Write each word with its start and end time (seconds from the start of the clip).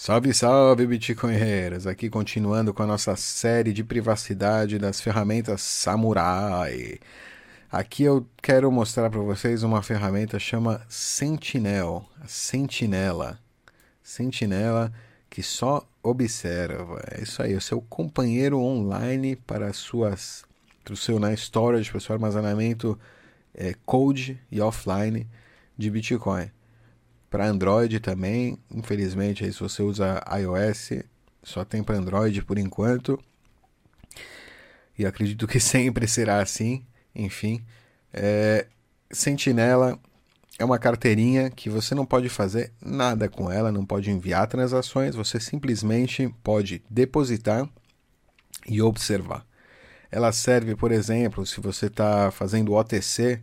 Salve, 0.00 0.32
salve, 0.32 0.86
Bitcoinheiros! 0.86 1.84
Aqui 1.84 2.08
continuando 2.08 2.72
com 2.72 2.84
a 2.84 2.86
nossa 2.86 3.16
série 3.16 3.72
de 3.72 3.82
privacidade 3.82 4.78
das 4.78 5.00
ferramentas 5.00 5.60
Samurai. 5.60 7.00
Aqui 7.68 8.04
eu 8.04 8.24
quero 8.40 8.70
mostrar 8.70 9.10
para 9.10 9.18
vocês 9.18 9.64
uma 9.64 9.82
ferramenta 9.82 10.38
chama 10.38 10.80
Sentinel, 10.88 12.06
Sentinela. 12.28 13.40
Sentinela 14.00 14.92
que 15.28 15.42
só 15.42 15.84
observa. 16.00 17.02
É 17.10 17.20
isso 17.20 17.42
aí, 17.42 17.56
o 17.56 17.60
seu 17.60 17.80
companheiro 17.80 18.60
online 18.60 19.34
para 19.34 19.72
suas 19.72 20.44
para 20.84 20.94
o 20.94 20.96
seu 20.96 21.18
né, 21.18 21.34
storage, 21.34 21.90
para 21.90 21.98
o 21.98 22.00
seu 22.00 22.14
armazenamento 22.14 22.96
é, 23.52 23.74
code 23.84 24.40
e 24.48 24.60
offline 24.60 25.26
de 25.76 25.90
Bitcoin 25.90 26.48
para 27.30 27.46
Android 27.46 28.00
também. 28.00 28.58
Infelizmente, 28.70 29.44
aí, 29.44 29.52
se 29.52 29.60
você 29.60 29.82
usa 29.82 30.22
iOS, 30.40 31.02
só 31.42 31.64
tem 31.64 31.82
para 31.82 31.96
Android 31.96 32.42
por 32.42 32.58
enquanto. 32.58 33.18
E 34.98 35.06
acredito 35.06 35.46
que 35.46 35.58
sempre 35.60 36.06
será 36.06 36.40
assim. 36.40 36.84
Enfim, 37.14 37.64
é... 38.12 38.66
Sentinela 39.10 39.98
é 40.58 40.64
uma 40.64 40.78
carteirinha 40.78 41.50
que 41.50 41.70
você 41.70 41.94
não 41.94 42.04
pode 42.04 42.28
fazer 42.28 42.72
nada 42.84 43.28
com 43.28 43.50
ela, 43.50 43.70
não 43.70 43.86
pode 43.86 44.10
enviar 44.10 44.46
transações, 44.48 45.14
você 45.14 45.38
simplesmente 45.38 46.28
pode 46.42 46.82
depositar 46.90 47.68
e 48.66 48.82
observar. 48.82 49.46
Ela 50.10 50.32
serve, 50.32 50.74
por 50.74 50.90
exemplo, 50.90 51.46
se 51.46 51.60
você 51.60 51.86
está 51.86 52.30
fazendo 52.30 52.74
OTC, 52.74 53.40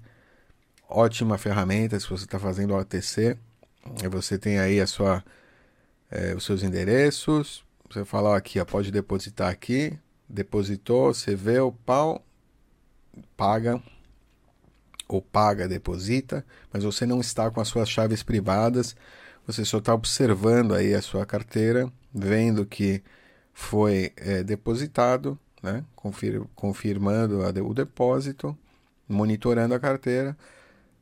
ótima 0.90 1.38
ferramenta 1.38 2.00
se 2.00 2.10
você 2.10 2.26
está 2.26 2.38
fazendo 2.38 2.76
OTC, 2.76 3.38
você 4.10 4.38
tem 4.38 4.60
aí 4.60 4.80
a 4.80 4.88
sua, 4.88 5.24
é, 6.10 6.34
os 6.36 6.44
seus 6.44 6.64
endereços. 6.64 7.64
Você 7.90 8.04
fala 8.04 8.36
aqui, 8.36 8.60
ó, 8.60 8.66
pode 8.66 8.92
depositar 8.92 9.50
aqui. 9.50 9.98
Depositou, 10.28 11.14
você 11.14 11.36
vê 11.36 11.60
o 11.60 11.72
pau, 11.72 12.26
paga 13.38 13.82
ou 15.08 15.22
paga, 15.22 15.68
deposita, 15.68 16.44
mas 16.74 16.84
você 16.84 17.06
não 17.06 17.22
está 17.22 17.52
com 17.52 17.62
as 17.62 17.68
suas 17.68 17.88
chaves 17.88 18.24
privadas, 18.24 18.96
você 19.46 19.64
só 19.64 19.78
está 19.78 19.94
observando 19.94 20.74
aí 20.74 20.96
a 20.96 21.02
sua 21.02 21.26
carteira, 21.28 21.92
vendo 22.12 22.66
que 22.66 23.04
foi 23.54 24.12
é, 24.18 24.44
depositado, 24.44 25.38
né? 25.62 25.86
Confir 25.96 26.42
confirmando 26.56 27.44
a, 27.44 27.50
o 27.64 27.74
depósito, 27.74 28.58
monitorando 29.08 29.76
a 29.76 29.80
carteira 29.80 30.36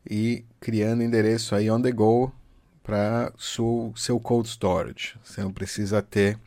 e 0.10 0.44
criando 0.60 1.02
endereço 1.02 1.56
aí 1.56 1.72
on 1.72 1.82
the 1.82 1.92
go 1.92 2.32
para 2.84 3.34
seu, 3.38 3.94
seu 3.96 4.20
cold 4.20 4.48
storage. 4.48 5.16
Você 5.24 5.42
não 5.42 5.52
precisa 5.52 6.02
ter 6.02 6.38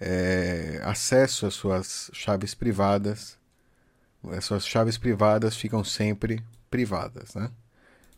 é, 0.00 0.80
acesso 0.84 1.46
às 1.46 1.54
suas 1.54 2.10
chaves 2.12 2.54
privadas. 2.54 3.38
As 4.32 4.44
suas 4.44 4.66
chaves 4.66 4.98
privadas 4.98 5.56
ficam 5.56 5.84
sempre 5.84 6.42
privadas, 6.68 7.34
né? 7.34 7.50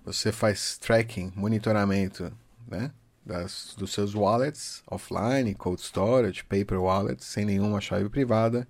Você 0.05 0.33
faz 0.33 0.79
tracking, 0.79 1.31
monitoramento, 1.37 2.33
né? 2.67 2.91
Das, 3.25 3.75
dos 3.77 3.93
seus 3.93 4.15
wallets 4.15 4.83
offline, 4.91 5.55
cold 5.55 5.83
storage, 5.83 6.43
paper 6.45 6.81
wallets, 6.81 7.27
sem 7.27 7.45
nenhuma 7.45 7.79
chave 7.79 8.09
privada. 8.09 8.67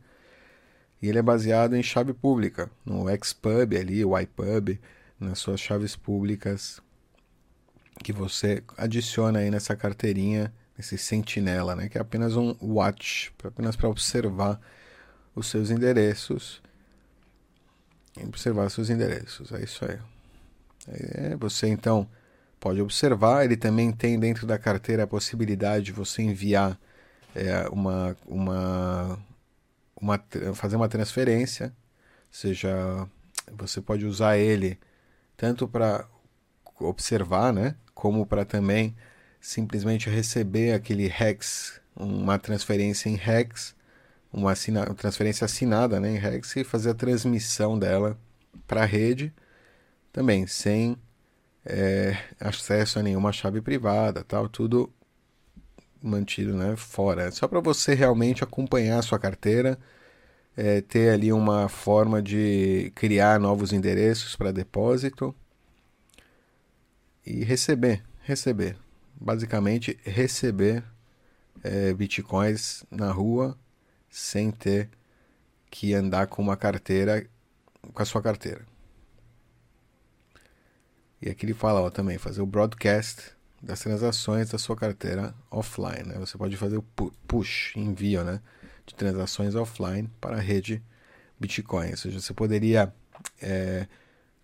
E 1.00 1.08
ele 1.08 1.18
é 1.18 1.22
baseado 1.22 1.76
em 1.76 1.82
chave 1.82 2.12
pública, 2.12 2.68
no 2.84 3.04
Xpub 3.24 3.76
ali, 3.76 4.04
o 4.04 4.18
iPub, 4.18 4.80
nas 5.20 5.38
suas 5.38 5.60
chaves 5.60 5.94
públicas 5.94 6.82
que 8.02 8.12
você 8.12 8.62
adiciona 8.76 9.40
aí 9.40 9.50
nessa 9.50 9.76
carteirinha, 9.76 10.52
esse 10.78 10.96
sentinela, 10.96 11.74
né, 11.74 11.88
que 11.88 11.98
é 11.98 12.00
apenas 12.00 12.36
um 12.36 12.54
watch, 12.60 13.32
apenas 13.42 13.76
para 13.76 13.88
observar 13.88 14.60
os 15.34 15.46
seus 15.48 15.70
endereços. 15.70 16.62
Observar 18.24 18.70
seus 18.70 18.90
endereços, 18.90 19.52
é 19.52 19.62
isso 19.62 19.84
aí. 19.84 19.98
É, 20.88 21.36
você 21.36 21.68
então 21.68 22.08
pode 22.58 22.80
observar, 22.80 23.44
ele 23.44 23.56
também 23.56 23.92
tem 23.92 24.18
dentro 24.18 24.46
da 24.46 24.58
carteira 24.58 25.04
a 25.04 25.06
possibilidade 25.06 25.86
de 25.86 25.92
você 25.92 26.22
enviar 26.22 26.78
é, 27.34 27.68
uma, 27.68 28.16
uma, 28.26 29.18
uma, 30.00 30.24
fazer 30.54 30.76
uma 30.76 30.88
transferência, 30.88 31.72
seja, 32.30 33.08
você 33.52 33.80
pode 33.80 34.04
usar 34.06 34.38
ele 34.38 34.78
tanto 35.36 35.68
para 35.68 36.06
observar, 36.80 37.52
né? 37.52 37.74
como 37.98 38.24
para 38.24 38.44
também 38.44 38.94
simplesmente 39.40 40.08
receber 40.08 40.72
aquele 40.72 41.06
hex, 41.06 41.80
uma 41.96 42.38
transferência 42.38 43.08
em 43.08 43.16
hex, 43.16 43.74
uma, 44.32 44.52
assina, 44.52 44.86
transferência 44.94 45.44
assinada 45.46 45.98
né, 45.98 46.12
em 46.12 46.16
hex 46.16 46.54
e 46.54 46.62
fazer 46.62 46.90
a 46.90 46.94
transmissão 46.94 47.76
dela 47.76 48.16
para 48.68 48.82
a 48.82 48.86
rede, 48.86 49.34
também 50.12 50.46
sem 50.46 50.96
é, 51.66 52.16
acesso 52.38 53.00
a 53.00 53.02
nenhuma 53.02 53.32
chave 53.32 53.60
privada, 53.60 54.22
tal, 54.22 54.48
tudo 54.48 54.92
mantido 56.00 56.54
né, 56.54 56.76
fora. 56.76 57.32
Só 57.32 57.48
para 57.48 57.58
você 57.60 57.94
realmente 57.94 58.44
acompanhar 58.44 59.00
a 59.00 59.02
sua 59.02 59.18
carteira, 59.18 59.76
é, 60.56 60.80
ter 60.82 61.10
ali 61.10 61.32
uma 61.32 61.68
forma 61.68 62.22
de 62.22 62.92
criar 62.94 63.40
novos 63.40 63.72
endereços 63.72 64.36
para 64.36 64.52
depósito 64.52 65.34
e 67.28 67.44
receber, 67.44 68.02
receber, 68.22 68.78
basicamente 69.20 69.98
receber 70.02 70.82
é, 71.62 71.92
bitcoins 71.92 72.84
na 72.90 73.12
rua 73.12 73.58
sem 74.08 74.50
ter 74.50 74.88
que 75.70 75.92
andar 75.92 76.26
com 76.26 76.40
uma 76.40 76.56
carteira, 76.56 77.26
com 77.92 78.02
a 78.02 78.06
sua 78.06 78.22
carteira. 78.22 78.64
E 81.20 81.28
aqui 81.28 81.44
ele 81.44 81.52
fala 81.52 81.82
ó, 81.82 81.90
também 81.90 82.16
fazer 82.16 82.40
o 82.40 82.46
broadcast 82.46 83.36
das 83.62 83.80
transações 83.80 84.48
da 84.48 84.56
sua 84.56 84.76
carteira 84.76 85.34
offline. 85.50 86.04
Né? 86.04 86.14
Você 86.18 86.38
pode 86.38 86.56
fazer 86.56 86.78
o 86.78 86.82
push, 87.26 87.76
envio 87.76 88.24
né? 88.24 88.40
de 88.86 88.94
transações 88.94 89.54
offline 89.54 90.08
para 90.18 90.36
a 90.36 90.40
rede 90.40 90.82
Bitcoin. 91.38 91.90
Ou 91.90 91.96
seja, 91.98 92.20
você 92.20 92.32
poderia 92.32 92.90
é, 93.42 93.86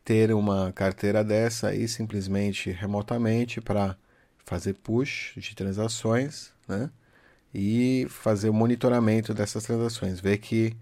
ter 0.04 0.32
uma 0.32 0.72
carteira 0.72 1.24
dessa 1.24 1.68
aí 1.68 1.88
simplesmente 1.88 2.70
remotamente 2.70 3.60
para 3.60 3.96
fazer 4.44 4.74
push 4.74 5.32
de 5.36 5.54
transações, 5.54 6.52
né? 6.68 6.90
E 7.54 8.06
fazer 8.10 8.50
o 8.50 8.54
monitoramento 8.54 9.32
dessas 9.32 9.64
transações, 9.64 10.20
ver 10.20 10.38
que 10.38 10.76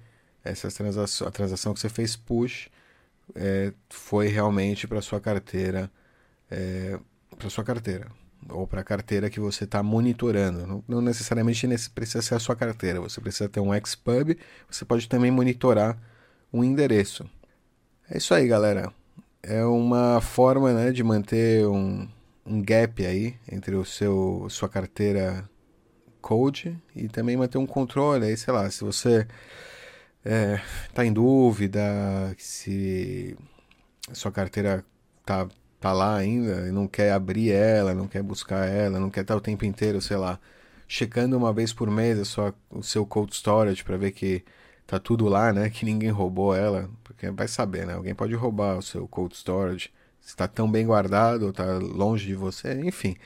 essas 0.44 0.74
transações, 0.74 1.28
a 1.28 1.30
transação 1.30 1.74
que 1.74 1.80
você 1.80 1.88
fez 1.88 2.16
push 2.16 2.68
é, 3.34 3.72
foi 3.90 4.28
realmente 4.28 4.88
para 4.88 5.00
sua 5.02 5.20
carteira, 5.20 5.90
é, 6.50 6.98
para 7.38 7.50
sua 7.50 7.64
carteira 7.64 8.08
ou 8.48 8.66
para 8.66 8.80
a 8.80 8.84
carteira 8.84 9.30
que 9.30 9.38
você 9.38 9.64
está 9.64 9.82
monitorando. 9.82 10.66
Não, 10.66 10.84
não 10.88 11.00
necessariamente 11.00 11.66
precisa 11.90 12.22
ser 12.22 12.34
a 12.34 12.40
sua 12.40 12.56
carteira. 12.56 13.00
Você 13.00 13.20
precisa 13.20 13.48
ter 13.48 13.60
um 13.60 13.70
Xpub. 13.86 14.36
Você 14.68 14.84
pode 14.84 15.08
também 15.08 15.30
monitorar 15.30 15.96
um 16.52 16.64
endereço. 16.64 17.28
É 18.10 18.18
isso 18.18 18.34
aí, 18.34 18.48
galera 18.48 18.92
é 19.42 19.64
uma 19.64 20.20
forma 20.20 20.72
né, 20.72 20.92
de 20.92 21.02
manter 21.02 21.66
um, 21.66 22.08
um 22.46 22.62
gap 22.62 23.04
aí 23.04 23.36
entre 23.50 23.74
o 23.74 23.84
seu 23.84 24.46
sua 24.48 24.68
carteira 24.68 25.48
code 26.20 26.78
e 26.94 27.08
também 27.08 27.36
manter 27.36 27.58
um 27.58 27.66
controle 27.66 28.26
aí, 28.26 28.36
sei 28.36 28.54
lá, 28.54 28.70
se 28.70 28.84
você 28.84 29.26
está 30.88 31.04
é, 31.04 31.06
em 31.06 31.12
dúvida 31.12 31.82
se 32.38 33.36
sua 34.12 34.30
carteira 34.30 34.84
tá, 35.24 35.48
tá 35.80 35.92
lá 35.92 36.16
ainda 36.16 36.68
e 36.68 36.72
não 36.72 36.86
quer 36.86 37.12
abrir 37.12 37.50
ela, 37.50 37.94
não 37.94 38.06
quer 38.06 38.22
buscar 38.22 38.66
ela, 38.68 39.00
não 39.00 39.10
quer 39.10 39.22
estar 39.22 39.36
o 39.36 39.40
tempo 39.40 39.64
inteiro, 39.64 40.00
sei 40.00 40.16
lá, 40.16 40.38
checando 40.86 41.36
uma 41.36 41.52
vez 41.52 41.72
por 41.72 41.90
mês 41.90 42.18
a 42.18 42.24
sua, 42.24 42.54
o 42.70 42.82
seu 42.82 43.04
cold 43.06 43.34
storage 43.34 43.82
para 43.84 43.96
ver 43.96 44.12
que 44.12 44.44
tá 44.92 44.98
tudo 44.98 45.26
lá, 45.26 45.54
né? 45.54 45.70
Que 45.70 45.86
ninguém 45.86 46.10
roubou 46.10 46.54
ela, 46.54 46.90
porque 47.02 47.30
vai 47.30 47.48
saber, 47.48 47.86
né? 47.86 47.94
Alguém 47.94 48.14
pode 48.14 48.34
roubar 48.34 48.76
o 48.76 48.82
seu 48.82 49.08
cold 49.08 49.34
storage, 49.34 49.90
se 50.20 50.28
está 50.28 50.46
tão 50.46 50.70
bem 50.70 50.84
guardado, 50.84 51.48
está 51.48 51.64
longe 51.78 52.26
de 52.26 52.34
você, 52.34 52.78
enfim. 52.84 53.16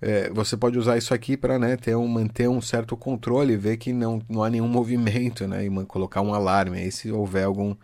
É, 0.00 0.30
você 0.30 0.56
pode 0.56 0.78
usar 0.78 0.96
isso 0.96 1.12
aqui 1.12 1.36
para 1.36 1.58
né, 1.58 1.76
ter 1.76 1.94
um, 1.94 2.08
manter 2.08 2.48
um 2.48 2.62
certo 2.62 2.96
controle 2.96 3.56
ver 3.56 3.76
que 3.76 3.92
não, 3.92 4.22
não 4.26 4.42
há 4.42 4.48
nenhum 4.48 4.68
movimento, 4.68 5.46
né? 5.46 5.66
E 5.66 5.84
colocar 5.84 6.22
um 6.22 6.32
alarme 6.32 6.78
aí 6.78 6.90
se 6.90 7.12
houver 7.12 7.44
algum 7.44 7.76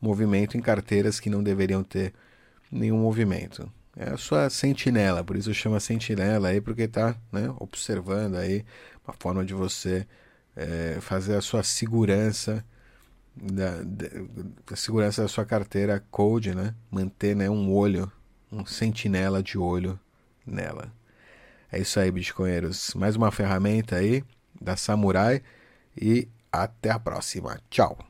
movimento 0.00 0.56
em 0.56 0.60
carteiras 0.60 1.18
que 1.18 1.28
não 1.28 1.42
deveriam 1.42 1.82
ter 1.82 2.14
nenhum 2.70 2.98
movimento. 2.98 3.68
É 3.96 4.10
a 4.10 4.16
sua 4.16 4.48
sentinela, 4.48 5.24
por 5.24 5.36
isso 5.36 5.52
chama 5.52 5.80
sentinela 5.80 6.48
aí, 6.48 6.60
porque 6.60 6.82
está 6.82 7.16
né, 7.32 7.52
observando 7.58 8.36
aí 8.36 8.64
uma 9.04 9.14
forma 9.18 9.44
de 9.44 9.54
você 9.54 10.06
é, 10.60 11.00
fazer 11.00 11.36
a 11.36 11.40
sua 11.40 11.62
segurança 11.62 12.64
da, 13.34 13.82
da, 13.82 14.76
segurança 14.76 15.22
da 15.22 15.28
sua 15.28 15.46
carteira 15.46 16.04
code, 16.10 16.54
né? 16.54 16.74
Manter 16.90 17.34
né, 17.34 17.48
um 17.48 17.72
olho, 17.72 18.10
um 18.52 18.66
sentinela 18.66 19.42
de 19.42 19.56
olho 19.56 19.98
nela. 20.46 20.92
É 21.72 21.78
isso 21.80 21.98
aí, 21.98 22.10
bitcoinheiros. 22.10 22.92
Mais 22.94 23.16
uma 23.16 23.30
ferramenta 23.30 23.96
aí 23.96 24.22
da 24.60 24.76
Samurai 24.76 25.42
e 25.96 26.28
até 26.52 26.90
a 26.90 26.98
próxima. 26.98 27.58
Tchau. 27.70 28.09